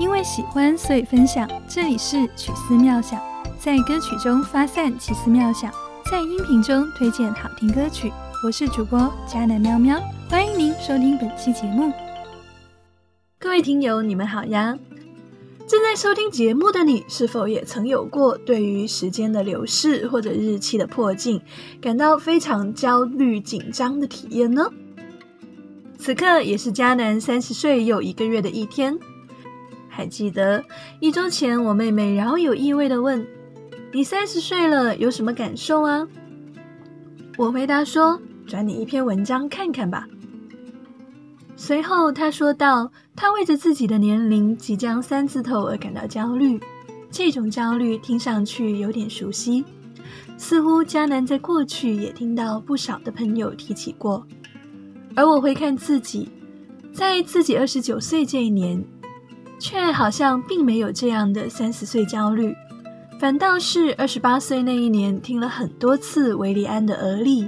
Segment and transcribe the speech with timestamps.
[0.00, 1.46] 因为喜欢，所以分享。
[1.68, 3.20] 这里是曲思妙想，
[3.58, 5.70] 在歌曲中发散奇思妙想，
[6.10, 8.10] 在音频中推荐好听歌曲。
[8.42, 10.00] 我是主播迦南喵喵，
[10.30, 11.92] 欢迎您收听本期节目。
[13.38, 14.74] 各位听友，你们好呀！
[15.68, 21.42] 正在收听节目的你，是否也曾有过对于时间的流逝或者日期的迫近，
[21.78, 24.70] 感到非常焦虑紧张的体验呢？
[25.98, 28.98] 此刻也是迦南三十岁又一个月的一天。
[29.92, 30.64] 还记得
[31.00, 33.26] 一周前，我妹妹饶有意味的问
[33.92, 36.06] ：“你三十岁了，有什么感受啊？”
[37.36, 40.06] 我回答说：“转你一篇文章看看吧。”
[41.56, 46.58] 随后她说道：“她为着自己的年龄即将三字头而感到焦虑，
[47.10, 49.64] 这种焦虑听上去有点熟悉，
[50.38, 54.26] 似乎迦南在过去也听到不少的朋友提起过。
[55.16, 56.30] 而我会看自己，
[56.92, 58.82] 在自己二十九岁这一年。”
[59.60, 62.56] 却好像并没有这样的三十岁焦虑，
[63.20, 67.44] 反倒是二十八岁那一年听了很多次维利安的《而立》，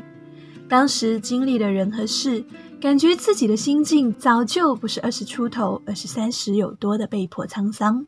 [0.69, 2.45] 当时经历的人和事，
[2.79, 8.07] 感觉自己的心境早就不是二十出头，而是三十有多的被迫沧桑。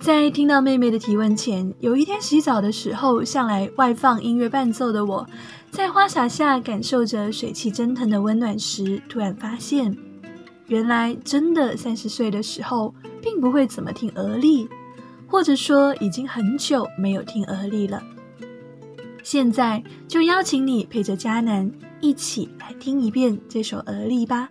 [0.00, 5.26] 在听到妹妹的提问前，有一天洗澡的时候，向来外放音乐伴奏的我，
[5.70, 9.96] 在花洒下感受着水汽蒸腾的温暖时，突然发现。
[10.66, 14.68] 原来真的三十岁的时候，并不会怎么听俄丽，
[15.28, 18.02] 或者说已经很久没有听俄丽了。
[19.22, 24.48] 现在就邀请你陪着迦南一起来听一遍这首俄丽吧。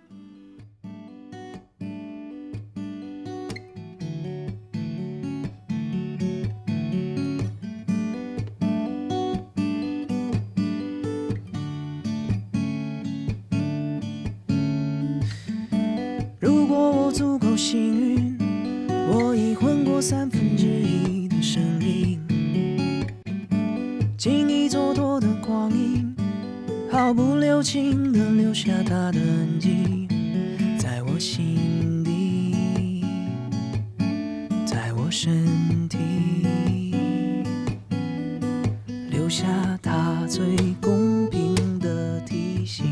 [39.86, 42.86] 它最公平的提醒，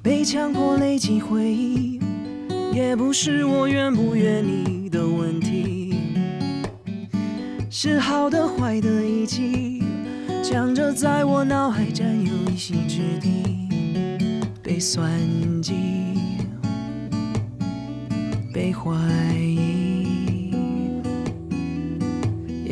[0.00, 1.98] 被强迫累积回忆，
[2.72, 5.96] 也不是我愿不愿意的问题。
[7.68, 9.82] 是好的坏的一起，
[10.44, 13.68] 强着在我脑海占有一席之地。
[14.62, 15.10] 被算
[15.60, 15.74] 计，
[18.54, 18.92] 被怀
[19.36, 19.51] 疑，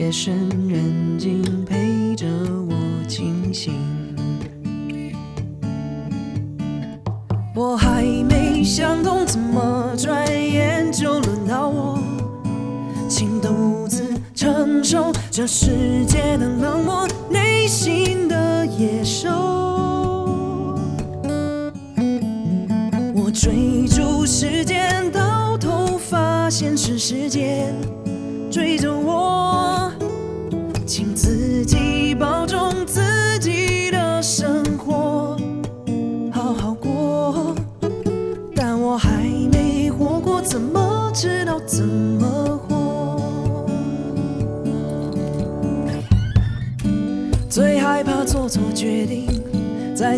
[0.01, 2.27] 夜深人静陪着
[2.71, 2.75] 我
[3.07, 3.75] 清醒。
[7.55, 11.99] 我还没想通，怎么转眼就轮到我，
[13.11, 14.03] 请独自
[14.35, 16.70] 承受这世界的冷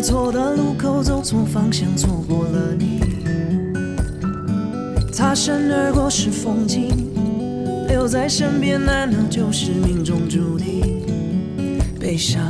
[0.03, 2.99] 错的路口走错方向，错过了你。
[5.13, 7.09] 擦身而过是风景，
[7.87, 10.99] 留在身边难道就是命中注定？
[11.97, 12.41] 悲伤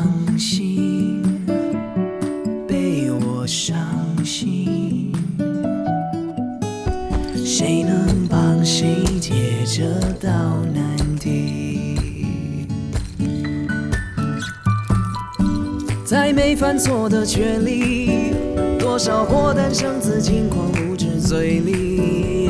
[16.56, 18.34] 犯错的权利，
[18.78, 22.50] 多少祸诞生自轻狂无知嘴里，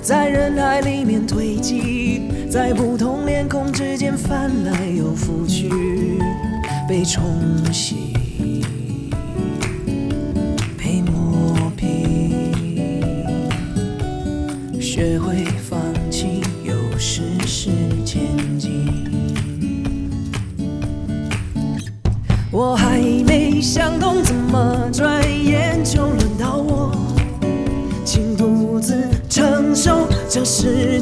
[0.00, 5.68] 在人海里面堆积，在不同脸孔之间翻来又覆去，
[6.88, 7.22] 被冲
[7.72, 7.99] 洗。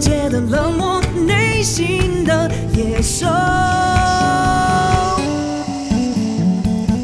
[0.00, 3.26] 世界的冷漠，内心的野兽。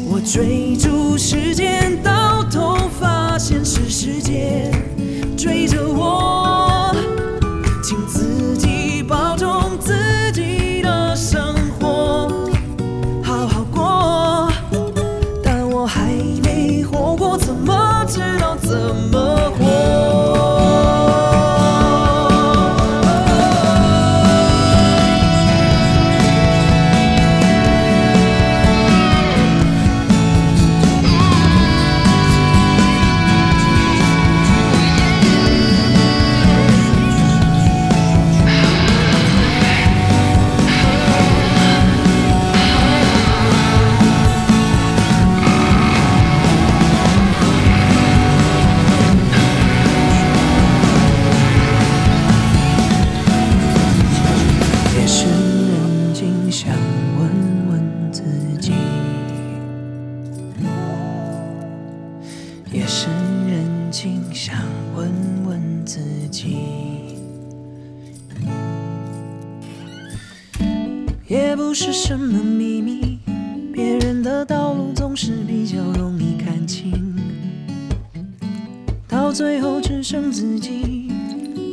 [0.07, 3.59] 我追逐时间，到头发现。
[3.65, 4.71] 是时间
[5.35, 6.44] 追着我，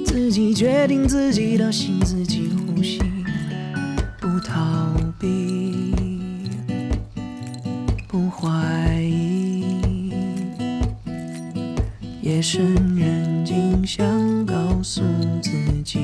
[0.05, 3.00] 自己决定自己的心，自己呼吸，
[4.21, 5.94] 不逃避，
[8.06, 10.12] 不怀疑。
[12.21, 15.03] 夜深人静，想告诉
[15.43, 15.50] 自
[15.83, 15.99] 己。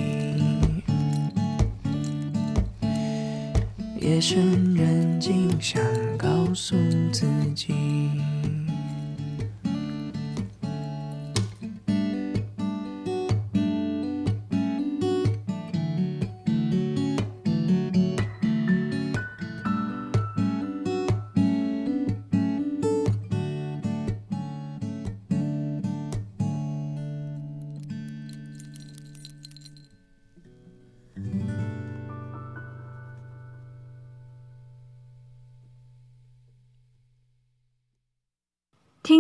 [4.00, 5.82] 夜深人静，想
[6.17, 6.75] 告诉
[7.12, 8.07] 自己。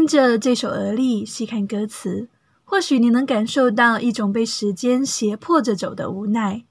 [0.08, 2.28] 着这首《而立》，细看歌词，
[2.64, 6.64] 或许你能感受到一种被时间胁迫着走的无奈。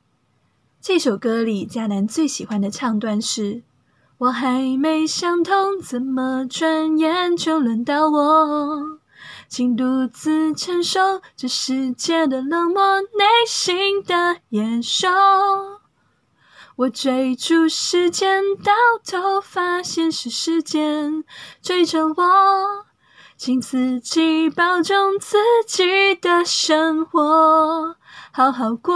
[0.81, 3.61] 这首歌里，迦南最喜欢的唱段是
[4.17, 8.99] ：“我还没想通，怎么转眼就轮到我？
[9.47, 15.07] 请独自承受这世界的冷漠，内心的野兽。
[16.77, 18.73] 我追逐时间，到
[19.05, 21.23] 头发现是时间
[21.61, 22.86] 追着我。”
[23.37, 25.37] 请自己保重自
[25.67, 27.95] 己的生活，
[28.31, 28.95] 好好过。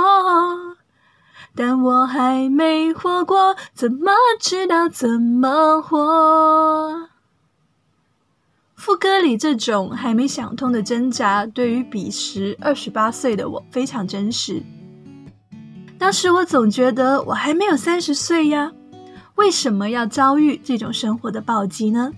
[1.56, 7.10] 但我还没活过，怎么知道怎么活？
[8.76, 14.64] 副歌里这种还没想通的挣扎，对于彼时二十八岁的我非常真实。
[16.00, 18.72] 当时我总觉得我还没有三十岁呀，
[19.36, 22.12] 为什么要遭遇这种生活的暴击呢？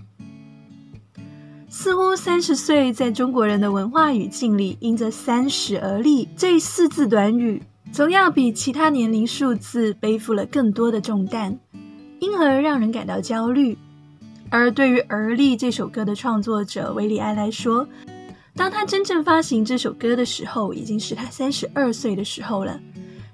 [1.76, 7.60] 似乎三十岁在中国人的文化语境里，因着“三十而立”这四字短语，
[7.90, 11.58] 总要比其他年龄数字背负了更多的重担，
[12.20, 13.76] 因而让人感到焦虑。
[14.50, 17.84] 而对于《而立》这首歌的创作者韦礼安来说，
[18.54, 22.78] 当他真正发行这首歌的时候，已经是他三十二岁的时候了。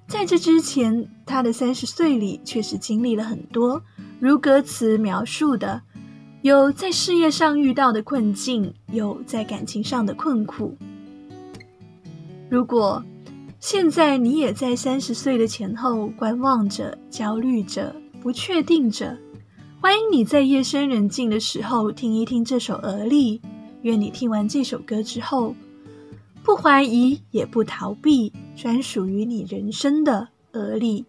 [0.09, 3.83] 在这之前，他的三十岁里确实经历了很多，
[4.19, 5.83] 如歌词描述的。
[6.43, 10.75] 有在事业上遇到的困境，有在感情上的困苦。
[12.49, 13.05] 如果
[13.59, 19.19] 现在你也在三十岁的前后观望着、焦虑着、不确定着，
[19.83, 23.39] 欢迎你在夜深人静的时候听一听这首《而立》。
[23.83, 25.55] 愿你听完这首歌之后，
[26.43, 31.05] 不怀疑也不逃避，专属于你人生的而立。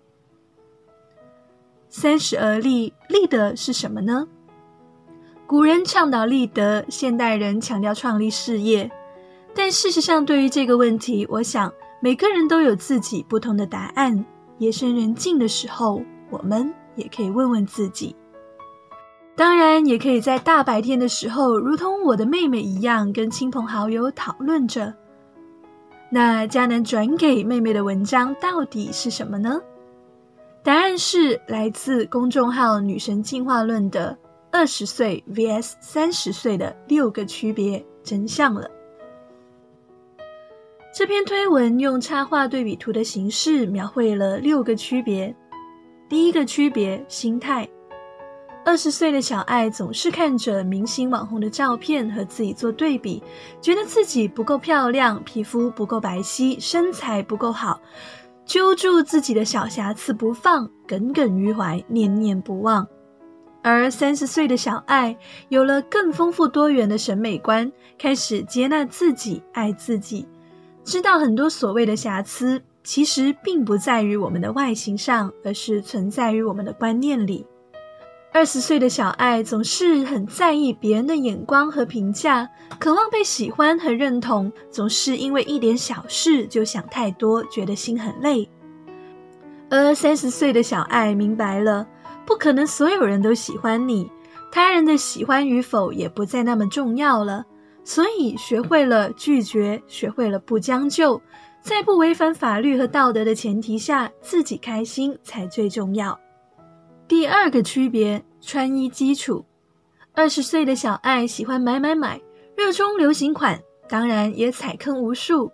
[1.87, 4.27] 三十而立，立的是什么呢？
[5.51, 8.89] 古人倡导立德，现代人强调创立事业。
[9.53, 14.25] 但事实上，对于这个问题，我想每个人都有自己不同的答案。
[14.59, 18.15] 夜深人静的时候，我们也可以问问自己。
[19.35, 24.93] 当然，也可以在大白天的时候，如同我的妹妹一样，跟亲朋好友讨论着。
[26.09, 29.59] 那佳南转给妹妹的文章到底是什么呢？
[30.63, 34.17] 答案是来自公众号“女神进化论”的。
[34.51, 38.69] 二十岁 vs 三十岁的六个区别真相了。
[40.93, 45.33] 这篇推文用插画对比图的形式描绘了六个区别。
[46.09, 47.67] 第一个区别：心态。
[48.65, 53.23] 二十岁的小爱总是看着明星网红的照片和自己做对比，
[53.61, 57.81] 觉得自己不够漂亮，皮肤不够白皙，身材不够好，
[58.45, 62.85] 揪住自己的小瑕疵不放，耿耿于怀，念念不忘。
[63.63, 65.15] 而三十岁的小爱
[65.49, 70.27] 有了更丰富多元的审美观，开始接纳自己，爱自己，
[70.83, 77.45] 知道很多所谓的瑕疵，其实并不在于我们的外形上，而是存在于我们的观念里。
[78.33, 82.49] 二十岁的小爱总是很在意别人的眼光和评价，
[82.79, 88.49] 渴望被喜欢和认同，总是因为一点小事就想太多，觉得心很累。
[89.69, 91.85] 而三十岁的小爱明白了，
[92.31, 94.09] 不可能所有人都喜欢你，
[94.49, 97.45] 他人的喜欢与否也不再那么重要了，
[97.83, 101.21] 所以学会了拒绝，学会了不将就，
[101.61, 106.17] 在不违反法律和道德的前提下，自己开心才最重要。
[107.05, 109.45] 第二个区别，穿衣基础。
[110.13, 112.21] 二十岁的小爱喜欢买买买，
[112.55, 113.59] 热衷流行款，
[113.89, 115.51] 当然也踩坑无数。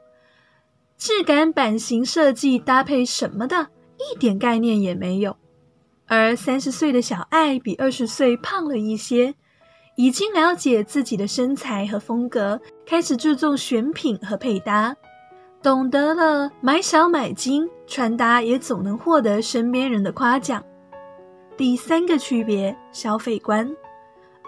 [0.95, 3.67] 质感、版型、设计、搭配什么的，
[3.97, 5.35] 一点概念也没有。
[6.07, 9.35] 而三十岁的小爱比二十岁胖了一些，
[9.97, 14.95] 已经了解自己的身材和风格，开始注重选品和配搭，
[15.61, 20.63] 懂得了买少买精，穿搭也总能获得身边人的夸奖。
[21.57, 23.69] 第三个区别，消费观。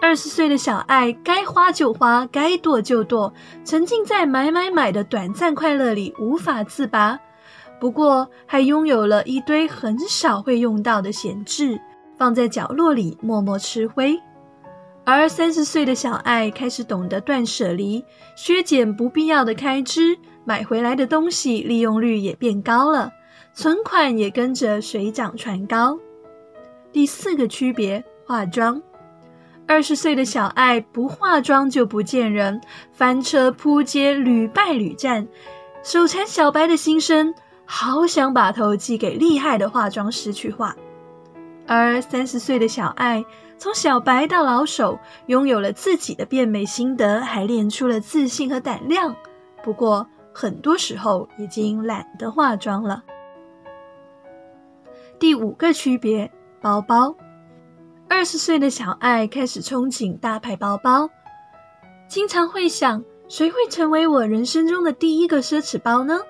[0.00, 3.34] 二十岁的小爱，该花就花，该剁就剁，
[3.66, 7.18] 沉浸在买买买的短暂快乐里无法自拔。
[7.80, 11.80] 不过，还拥有了一堆很少会用到的闲置，
[12.18, 14.20] 放在角落里默默吃灰。
[15.04, 18.04] 而三十岁的小爱开始懂得断舍离，
[18.36, 23.10] 削减不必要的开支，买回来的东西利用率也变高了，
[23.54, 25.98] 存款也跟着水涨船高。
[26.92, 28.80] 第四个区别，化妆。
[29.66, 32.60] 二十岁的小爱不化妆就不见人，
[32.92, 35.26] 翻车扑街屡败屡战，
[35.82, 37.32] 手残小白的心声，
[37.72, 40.74] 好想把头寄给厉害的化妆师去化。
[41.68, 43.24] 而三十岁的小爱，
[43.58, 49.14] 从小白到老手，拥有了自己的变美心得，还练出了自信和胆量。
[49.62, 53.04] 不过，很多时候已经懒得化妆了。
[55.20, 56.28] 第五个区别。
[56.62, 57.16] 包包，
[58.06, 61.08] 二十岁的小爱开始憧憬大牌包包，
[62.06, 66.20] 经常会想，谁会成为我人生中的第一个奢侈包呢？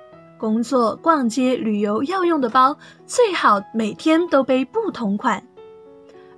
[0.41, 5.47] 工作、逛街、旅游要用的包，最好每天都背不同款。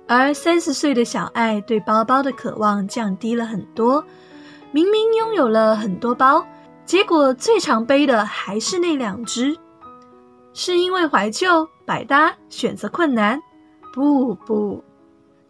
[0.05, 4.03] 而三十岁的小爱对包包的渴望降低了很多，
[4.73, 6.45] 明明拥有了很多包，
[6.85, 9.57] 结果最常背的还是那两只，
[10.53, 13.41] 是因为怀旧、百搭、选择困难。
[13.93, 14.83] 不不，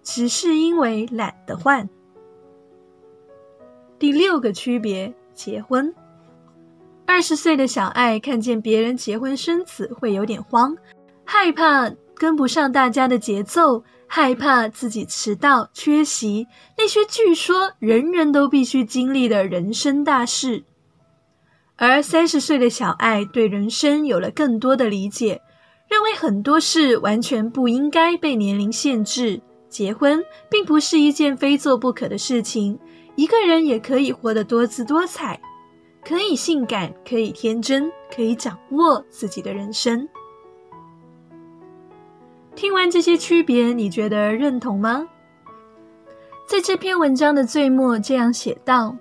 [0.03, 1.89] 只是因为懒得换。
[3.97, 5.95] 第六个区别，结婚。
[7.05, 10.75] 二十岁的小爱看见别人结婚生子会有点慌，
[11.23, 20.63] 害怕跟不上大家的节奏，害怕自己迟到缺席那些据说人人都必须经历的人生大事。
[21.75, 25.41] 而三十岁的小爱对人生有了更多的理解。
[25.89, 32.79] 认为很多事完全不应该被年龄限制，结婚并不是一件非做不可的事情。
[33.15, 35.39] 一个人也可以活得多姿多彩，
[36.05, 40.07] 可以性感，可以天真，可以掌握自己的人生。
[42.55, 45.07] 听完这些区别，你觉得认同吗？
[46.47, 48.95] 在这篇文章的最末这样写道：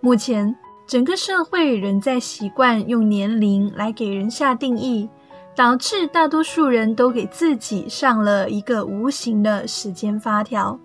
[0.00, 0.56] 目前
[0.86, 5.08] 整个社会仍在习惯用年龄来给人下定义。
[5.54, 10.80] 导致大多数人都给自己上了一个无形的时间发条，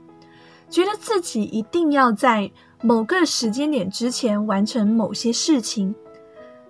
[0.69, 5.93] 觉得自己一定要在某个时间点之前完成某些事情。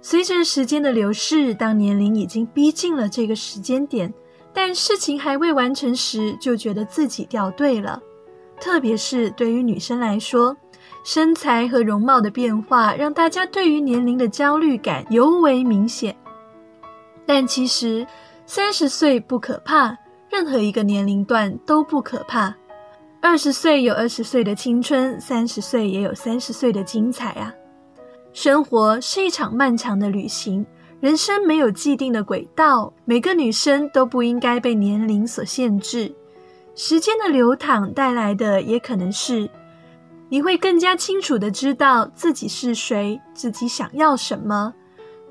[0.01, 4.13] 随着时间的流逝，当年龄已经逼近了这个时间点，
[4.53, 8.01] 但事情还未完成时，就觉得自己掉队了。
[8.59, 10.55] 特别是对于女生来说，
[11.03, 16.15] 身材和容貌的变化让大家对于年龄的焦虑感尤为明显。
[17.25, 18.07] 但其实，
[18.45, 19.97] 三十岁不可怕，
[20.29, 22.55] 任何一个年龄段都不可怕。
[23.29, 27.53] 二十岁有二十岁的青春，三十岁也有三十岁的精彩啊！
[28.31, 30.65] 生活是一场漫长的旅行，
[31.01, 36.15] 人生没有既定的轨道，每个女生都不应该被年龄所限制。
[36.73, 39.49] 时间的流淌带来的，也可能是
[40.29, 44.73] 你会更加清楚的知道自己是谁，自己想要什么。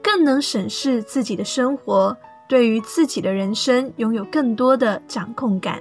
[0.02, 2.14] 更能审视自己的生活，
[2.46, 5.80] 对于自己的人生拥有更多的掌控感。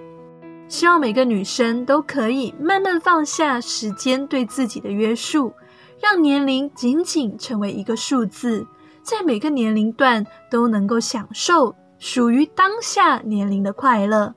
[0.67, 5.53] 希望每个女生都可以慢慢放下时间对自己的约束，
[6.01, 8.65] 让年龄仅仅成为一个数字，
[9.03, 14.33] 在每个年龄段都能够享受属于当下年龄的快乐。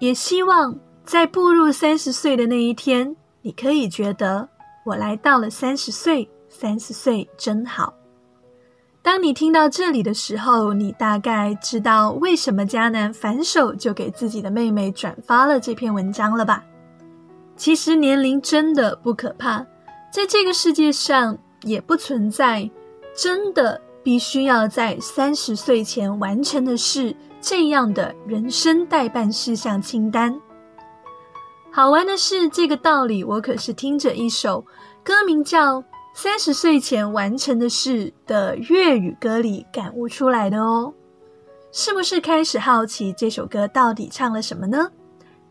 [0.00, 4.48] 也希望在步入三十岁的那一天，你可以觉得
[4.84, 7.94] 我来到了三十岁，三十岁真好。
[9.08, 16.62] 当你听到这里的时候，你大概知道为什么迦南反手就给自己的妹妹转发了这篇文章了吧？
[17.56, 19.64] 其实年龄真的不可怕，
[20.12, 22.70] 在这个世界上也不存在
[23.16, 30.38] 真的必须要在三十岁前完成的事这样的人生代办事项清单。
[31.72, 34.66] 好玩的是，这个道理我可是听着一首
[35.02, 35.82] 歌名叫。
[36.20, 40.92] 三十岁前完成的事的粤语歌里感悟出来的哦，
[41.70, 44.90] 是不是开始好奇这首歌到底唱了什么呢？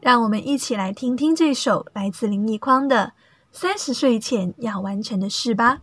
[0.01, 3.13] 让我们一起来听听这首来自林奕匡的
[3.57, 5.79] 《三十岁前要完成的事》吧。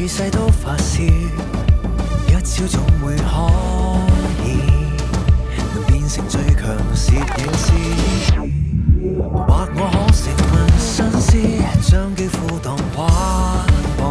[0.00, 3.50] 与世都发烧，一朝总会可
[4.46, 4.56] 以，
[5.74, 7.66] 能变成最强摄影师。
[9.30, 11.28] 或我可成为新诗，
[11.82, 13.66] 将肌肤当画
[13.98, 14.02] 布，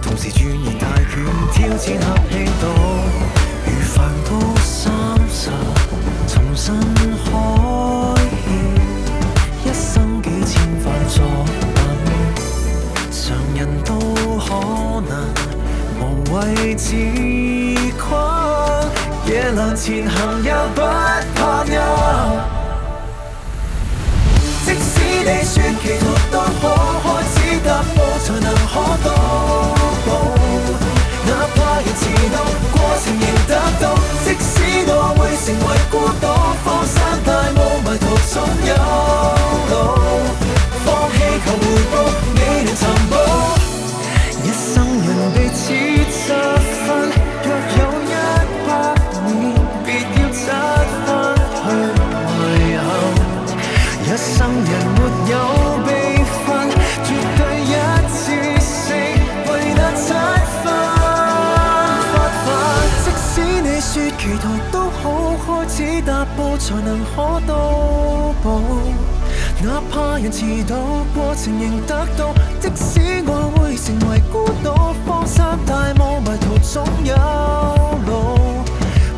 [0.00, 1.22] 同时钻研大拳，
[1.52, 2.77] 挑战合气道。
[16.60, 16.92] 被自
[17.96, 18.10] 困，
[19.26, 20.80] 夜闌前行也不
[21.36, 21.78] 怕夜。
[24.64, 24.90] 即使
[25.22, 26.62] 你说前途都可
[27.04, 29.06] 开始踏步，才能可到
[30.04, 30.06] 步，
[31.26, 31.58] 哪怕。
[71.58, 72.32] 仍得到。
[72.60, 77.14] 即使我会成为孤岛，荒山大雾迷途总有
[78.06, 78.10] 路，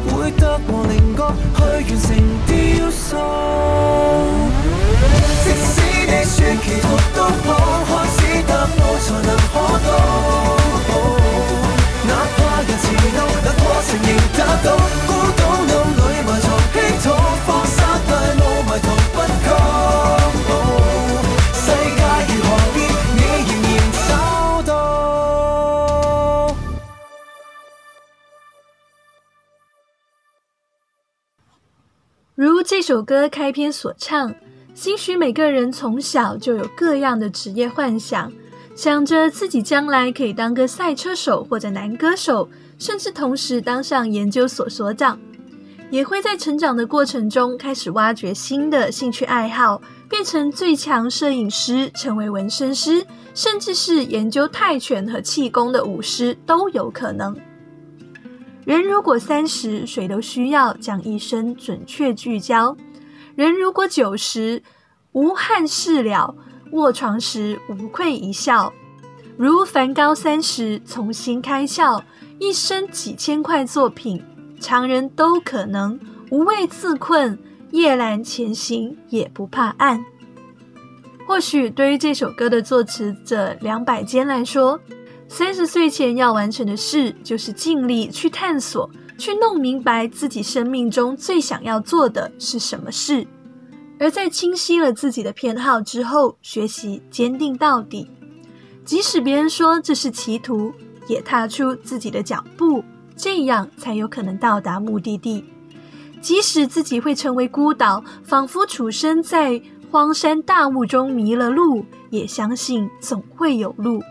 [0.08, 1.18] 会得和棱角
[1.56, 2.08] 去完成
[2.46, 2.50] 雕
[2.90, 3.08] 塑。
[5.44, 5.72] 即使
[6.06, 7.48] 你说祈祷都好，
[7.86, 9.54] 开始踏步才能可
[9.86, 9.88] 到，
[12.06, 12.84] 哪怕人迟
[13.16, 14.68] 到，那过程仍得到。
[32.90, 34.34] 首歌开篇所唱，
[34.74, 38.32] 兴许每个人从小就有各样的职业幻想，
[38.74, 42.48] 想着自己将来可以当个赛车手或者男歌手，
[42.80, 45.16] 甚至同时当上研究所所长。
[45.88, 57.36] 也会在成长的过程中开始挖掘新的兴趣爱好，变成最强摄影师，成为纹身师，甚至是研究泰拳和气功的武师都有可能。
[58.64, 62.76] 人如果三十，谁都需要将一生准确聚焦；
[63.34, 64.62] 人如果九十，
[65.12, 66.34] 无憾事了，
[66.72, 68.72] 卧床时无愧一笑。
[69.36, 72.02] 如梵高三十，重新开窍，
[72.38, 74.22] 一生几千块作品，
[74.60, 75.98] 常人都可能
[76.30, 77.38] 无畏自困，
[77.70, 80.04] 夜阑前行也不怕暗。
[81.26, 84.78] 或许对于这首歌的作词者梁百坚来说，
[85.32, 93.24] 三十岁前要完成的事，就是尽力去探索，去弄明白自己生命中最想要做的是什么事。
[94.00, 98.10] 而在清晰了自己的偏好之后，学习坚定到底，
[98.84, 100.72] 即使别人说这是歧途，
[101.06, 102.82] 也踏出自己的脚步，
[103.14, 105.44] 这样才有可能到达目的地。
[106.20, 109.62] 即使自己会成为孤岛，仿佛处身在
[109.92, 114.02] 荒山大雾中迷了路，也相信总会有路。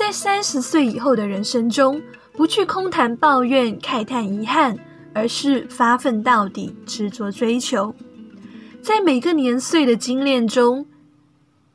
[0.00, 2.00] 在三十岁以后的人生中，
[2.32, 4.74] 不去空谈抱怨、慨叹遗憾，
[5.12, 7.94] 而是发奋到底，执着追求。
[8.80, 10.86] 在每个年岁的精炼中，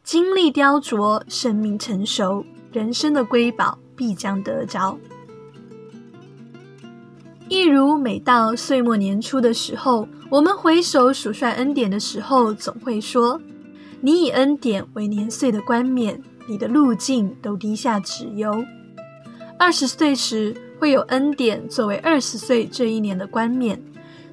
[0.04, 4.98] 经历雕琢，生命成熟，人生的瑰宝必将得着。
[7.48, 13.40] 一如每到岁末年初的时候，我们回首数算恩典的时候，总会说
[14.02, 18.64] ：“你以恩典为年岁的冠冕，你的路径都低下脂油。”
[19.58, 23.82] 二十岁时会有恩典作为二十岁这一年的冠冕。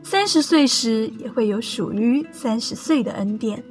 [0.04, 3.62] 三十岁时也会有属于三十岁的恩典，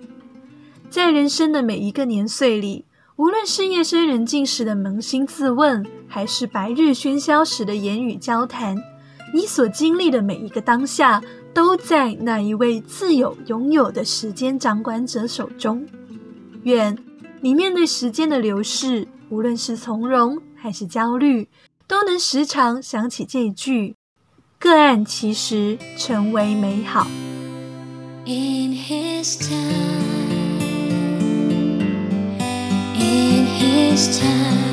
[0.89, 2.86] 在人生的每一个年岁里，
[3.17, 8.77] 无论是夜深人静时的扪心自问，还是白日喧嚣时的言语交谈，
[9.34, 11.21] 你所经历的每一个当下，
[11.54, 15.86] 都在那一位自有拥有的时间掌管者手中。
[16.63, 16.97] 愿
[17.43, 21.49] 你面对时间的流逝，无论是从容还是焦虑，
[21.88, 23.95] 都能时常想起这一句。
[24.60, 27.08] 个案其实成为美好。
[28.27, 29.58] In his time,
[32.93, 34.70] in his time,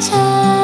[0.00, 0.63] 听